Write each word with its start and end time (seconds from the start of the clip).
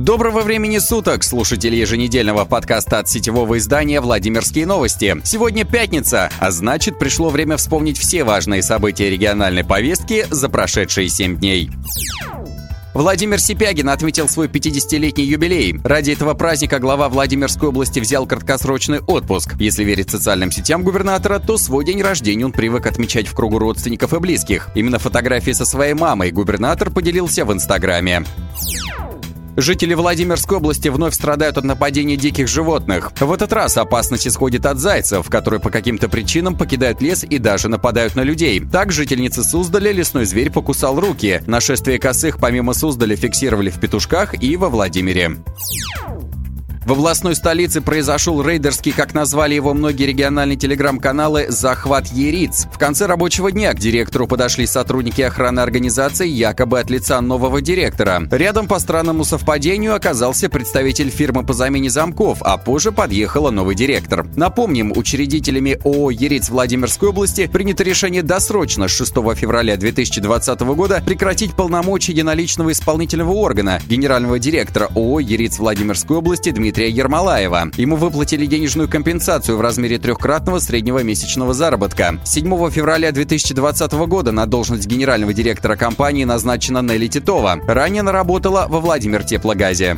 Доброго 0.00 0.40
времени 0.40 0.78
суток, 0.78 1.22
слушатели 1.22 1.76
еженедельного 1.76 2.46
подкаста 2.46 3.00
от 3.00 3.10
сетевого 3.10 3.58
издания 3.58 4.00
«Владимирские 4.00 4.64
новости». 4.64 5.20
Сегодня 5.24 5.66
пятница, 5.66 6.30
а 6.40 6.50
значит, 6.50 6.98
пришло 6.98 7.28
время 7.28 7.58
вспомнить 7.58 7.98
все 7.98 8.24
важные 8.24 8.62
события 8.62 9.10
региональной 9.10 9.62
повестки 9.62 10.24
за 10.30 10.48
прошедшие 10.48 11.10
7 11.10 11.36
дней. 11.36 11.70
Владимир 12.94 13.38
Сипягин 13.40 13.90
отметил 13.90 14.26
свой 14.26 14.48
50-летний 14.48 15.24
юбилей. 15.24 15.78
Ради 15.84 16.12
этого 16.12 16.32
праздника 16.32 16.78
глава 16.78 17.10
Владимирской 17.10 17.68
области 17.68 18.00
взял 18.00 18.26
краткосрочный 18.26 19.00
отпуск. 19.00 19.56
Если 19.58 19.84
верить 19.84 20.08
социальным 20.08 20.50
сетям 20.50 20.82
губернатора, 20.82 21.40
то 21.40 21.58
свой 21.58 21.84
день 21.84 22.00
рождения 22.00 22.46
он 22.46 22.52
привык 22.52 22.86
отмечать 22.86 23.26
в 23.26 23.34
кругу 23.34 23.58
родственников 23.58 24.14
и 24.14 24.18
близких. 24.18 24.70
Именно 24.74 24.98
фотографии 24.98 25.52
со 25.52 25.66
своей 25.66 25.92
мамой 25.92 26.30
губернатор 26.30 26.88
поделился 26.88 27.44
в 27.44 27.52
Инстаграме. 27.52 28.24
Жители 29.60 29.92
Владимирской 29.92 30.56
области 30.56 30.88
вновь 30.88 31.14
страдают 31.14 31.58
от 31.58 31.64
нападений 31.64 32.16
диких 32.16 32.48
животных. 32.48 33.12
В 33.20 33.30
этот 33.30 33.52
раз 33.52 33.76
опасность 33.76 34.26
исходит 34.26 34.64
от 34.64 34.78
зайцев, 34.78 35.28
которые 35.28 35.60
по 35.60 35.68
каким-то 35.68 36.08
причинам 36.08 36.56
покидают 36.56 37.02
лес 37.02 37.24
и 37.24 37.36
даже 37.36 37.68
нападают 37.68 38.16
на 38.16 38.22
людей. 38.22 38.58
Так, 38.58 38.90
жительницы 38.90 39.44
Суздаля 39.44 39.92
лесной 39.92 40.24
зверь 40.24 40.50
покусал 40.50 40.98
руки. 40.98 41.42
Нашествие 41.46 41.98
косых 41.98 42.38
помимо 42.38 42.72
Суздаля 42.72 43.16
фиксировали 43.16 43.68
в 43.68 43.78
Петушках 43.78 44.42
и 44.42 44.56
во 44.56 44.70
Владимире. 44.70 45.36
В 46.86 46.92
областной 46.92 47.36
столице 47.36 47.82
произошел 47.82 48.42
рейдерский, 48.42 48.92
как 48.92 49.12
назвали 49.12 49.54
его 49.54 49.74
многие 49.74 50.04
региональные 50.04 50.56
телеграм-каналы, 50.56 51.46
захват 51.50 52.06
Ериц. 52.06 52.66
В 52.72 52.78
конце 52.78 53.04
рабочего 53.04 53.52
дня 53.52 53.74
к 53.74 53.78
директору 53.78 54.26
подошли 54.26 54.66
сотрудники 54.66 55.20
охраны 55.20 55.60
организации 55.60 56.26
якобы 56.26 56.80
от 56.80 56.88
лица 56.88 57.20
нового 57.20 57.60
директора. 57.60 58.26
Рядом 58.30 58.66
по 58.66 58.78
странному 58.78 59.26
совпадению 59.26 59.94
оказался 59.94 60.48
представитель 60.48 61.10
фирмы 61.10 61.44
по 61.44 61.52
замене 61.52 61.90
замков, 61.90 62.38
а 62.40 62.56
позже 62.56 62.92
подъехала 62.92 63.50
новый 63.50 63.74
директор. 63.74 64.26
Напомним, 64.34 64.92
учредителями 64.96 65.78
ООО 65.84 66.10
«Ериц» 66.10 66.48
Владимирской 66.48 67.10
области 67.10 67.46
принято 67.46 67.84
решение 67.84 68.22
досрочно 68.22 68.88
с 68.88 68.92
6 68.92 69.12
февраля 69.36 69.76
2020 69.76 70.60
года 70.60 71.02
прекратить 71.04 71.54
полномочия 71.54 72.12
единоличного 72.12 72.72
исполнительного 72.72 73.32
органа 73.32 73.80
генерального 73.86 74.38
директора 74.38 74.88
ООО 74.94 75.20
«Ериц» 75.20 75.58
Владимирской 75.58 76.16
области 76.16 76.50
Дмитрия 76.50 76.69
Дмитрия 76.70 76.88
Ермолаева. 76.88 77.72
Ему 77.78 77.96
выплатили 77.96 78.46
денежную 78.46 78.88
компенсацию 78.88 79.58
в 79.58 79.60
размере 79.60 79.98
трехкратного 79.98 80.60
среднего 80.60 81.02
месячного 81.02 81.52
заработка. 81.52 82.20
7 82.24 82.70
февраля 82.70 83.10
2020 83.10 83.92
года 84.06 84.30
на 84.30 84.46
должность 84.46 84.86
генерального 84.86 85.32
директора 85.32 85.74
компании 85.74 86.22
назначена 86.22 86.80
Нелли 86.80 87.08
Титова. 87.08 87.58
Ранее 87.66 88.02
она 88.02 88.12
работала 88.12 88.66
во 88.68 88.78
Владимир 88.78 89.24
Теплогазе. 89.24 89.96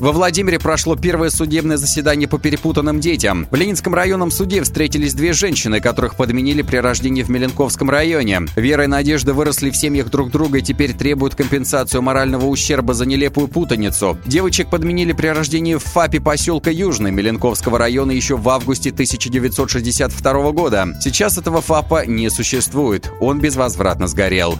Во 0.00 0.12
Владимире 0.12 0.58
прошло 0.58 0.96
первое 0.96 1.28
судебное 1.28 1.76
заседание 1.76 2.26
по 2.26 2.38
перепутанным 2.38 3.00
детям. 3.00 3.46
В 3.50 3.54
Ленинском 3.54 3.94
районном 3.94 4.30
суде 4.30 4.62
встретились 4.62 5.12
две 5.12 5.34
женщины, 5.34 5.78
которых 5.78 6.16
подменили 6.16 6.62
при 6.62 6.78
рождении 6.78 7.22
в 7.22 7.28
Меленковском 7.28 7.90
районе. 7.90 8.40
Вера 8.56 8.84
и 8.84 8.86
Надежда 8.86 9.34
выросли 9.34 9.68
в 9.68 9.76
семьях 9.76 10.08
друг 10.08 10.30
друга 10.30 10.58
и 10.58 10.62
теперь 10.62 10.94
требуют 10.94 11.34
компенсацию 11.34 12.00
морального 12.00 12.46
ущерба 12.46 12.94
за 12.94 13.04
нелепую 13.04 13.48
путаницу. 13.48 14.16
Девочек 14.24 14.70
подменили 14.70 15.12
при 15.12 15.26
рождении 15.26 15.74
в 15.74 15.84
ФАПе 15.84 16.18
поселка 16.18 16.70
Южный 16.70 17.10
Меленковского 17.10 17.76
района 17.76 18.12
еще 18.12 18.38
в 18.38 18.48
августе 18.48 18.92
1962 18.92 20.52
года. 20.52 20.88
Сейчас 21.02 21.36
этого 21.36 21.60
ФАПа 21.60 22.06
не 22.06 22.30
существует. 22.30 23.10
Он 23.20 23.38
безвозвратно 23.38 24.06
сгорел. 24.06 24.54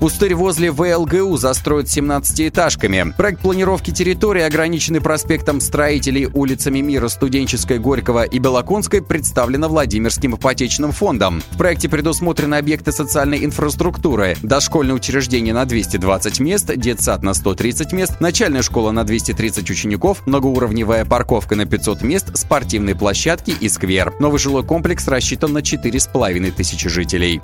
Пустырь 0.00 0.34
возле 0.34 0.72
ВЛГУ 0.72 1.36
застроят 1.36 1.86
17-этажками. 1.86 3.12
Проект 3.18 3.42
планировки 3.42 3.90
территории, 3.90 4.40
ограниченный 4.40 5.02
проспектом 5.02 5.60
строителей 5.60 6.24
улицами 6.24 6.78
Мира, 6.78 7.08
Студенческой, 7.08 7.78
Горького 7.78 8.24
и 8.24 8.38
Белоконской, 8.38 9.02
представлено 9.02 9.68
Владимирским 9.68 10.36
ипотечным 10.36 10.92
фондом. 10.92 11.42
В 11.50 11.58
проекте 11.58 11.90
предусмотрены 11.90 12.54
объекты 12.54 12.92
социальной 12.92 13.44
инфраструктуры, 13.44 14.38
дошкольное 14.42 14.94
учреждение 14.94 15.52
на 15.52 15.66
220 15.66 16.40
мест, 16.40 16.74
детсад 16.74 17.22
на 17.22 17.34
130 17.34 17.92
мест, 17.92 18.20
начальная 18.20 18.62
школа 18.62 18.92
на 18.92 19.04
230 19.04 19.68
учеников, 19.68 20.26
многоуровневая 20.26 21.04
парковка 21.04 21.56
на 21.56 21.66
500 21.66 22.00
мест, 22.00 22.38
спортивные 22.38 22.94
площадки 22.94 23.50
и 23.50 23.68
сквер. 23.68 24.14
Новый 24.18 24.38
жилой 24.38 24.64
комплекс 24.64 25.06
рассчитан 25.08 25.52
на 25.52 25.58
4,5 25.58 26.52
тысячи 26.52 26.88
жителей. 26.88 27.42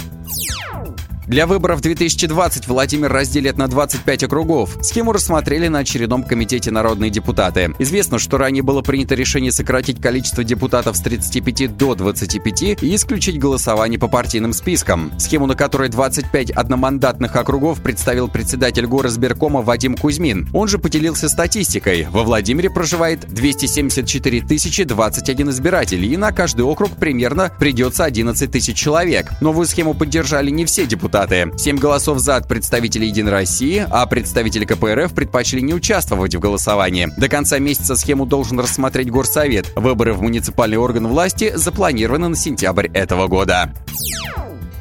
Для 1.26 1.48
выборов 1.48 1.80
2020 1.80 2.68
Владимир 2.68 3.12
разделит 3.12 3.58
на 3.58 3.66
25 3.66 4.22
округов. 4.22 4.78
Схему 4.80 5.10
рассмотрели 5.10 5.66
на 5.66 5.80
очередном 5.80 6.22
комитете 6.22 6.70
народные 6.70 7.10
депутаты. 7.10 7.74
Известно, 7.80 8.20
что 8.20 8.38
ранее 8.38 8.62
было 8.62 8.80
принято 8.80 9.16
решение 9.16 9.50
сократить 9.50 10.00
количество 10.00 10.44
депутатов 10.44 10.96
с 10.96 11.00
35 11.00 11.76
до 11.76 11.96
25 11.96 12.62
и 12.80 12.94
исключить 12.94 13.40
голосование 13.40 13.98
по 13.98 14.06
партийным 14.06 14.52
спискам. 14.52 15.10
Схему, 15.18 15.46
на 15.46 15.56
которой 15.56 15.88
25 15.88 16.52
одномандатных 16.52 17.34
округов 17.34 17.82
представил 17.82 18.28
председатель 18.28 18.86
горосберкома 18.86 19.62
Вадим 19.62 19.96
Кузьмин. 19.96 20.48
Он 20.52 20.68
же 20.68 20.78
поделился 20.78 21.28
статистикой. 21.28 22.06
Во 22.08 22.22
Владимире 22.22 22.70
проживает 22.70 23.26
274 23.26 24.42
тысячи 24.42 24.84
21 24.84 25.50
избиратель, 25.50 26.04
и 26.04 26.16
на 26.16 26.30
каждый 26.30 26.62
округ 26.62 26.90
примерно 26.92 27.50
придется 27.58 28.04
11 28.04 28.48
тысяч 28.48 28.76
человек. 28.76 29.32
Новую 29.40 29.66
схему 29.66 29.92
поддержали 29.92 30.50
не 30.50 30.64
все 30.64 30.86
депутаты 30.86 31.15
депутаты. 31.16 31.50
Семь 31.56 31.78
голосов 31.78 32.18
за 32.18 32.36
от 32.36 32.48
представителей 32.48 33.08
Единой 33.08 33.32
России, 33.32 33.86
а 33.90 34.06
представители 34.06 34.64
КПРФ 34.64 35.14
предпочли 35.14 35.62
не 35.62 35.74
участвовать 35.74 36.34
в 36.34 36.40
голосовании. 36.40 37.08
До 37.16 37.28
конца 37.28 37.58
месяца 37.58 37.96
схему 37.96 38.26
должен 38.26 38.60
рассмотреть 38.60 39.10
Горсовет. 39.10 39.72
Выборы 39.74 40.12
в 40.12 40.22
муниципальный 40.22 40.76
орган 40.76 41.06
власти 41.06 41.52
запланированы 41.54 42.28
на 42.28 42.36
сентябрь 42.36 42.88
этого 42.92 43.28
года. 43.28 43.72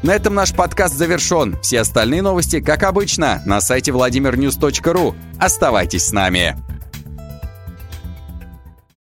На 0.04 0.12
этом 0.12 0.36
наш 0.36 0.54
подкаст 0.54 0.96
завершен. 0.96 1.58
Все 1.62 1.82
остальные 1.82 2.22
новости, 2.22 2.60
как 2.60 2.84
обычно, 2.84 3.42
на 3.46 3.62
сайте 3.62 3.92
vladimirnews.ru. 3.92 5.16
Оставайтесь 5.40 6.08
с 6.08 6.12
нами. 6.12 6.56